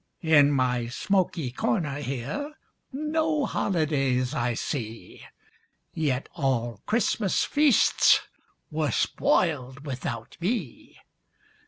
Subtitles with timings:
[0.23, 2.55] In my smoky corner here
[2.91, 5.21] No holidays I see,
[5.93, 8.21] Yet all Christmas feasts
[8.71, 10.97] Were spoiled without me.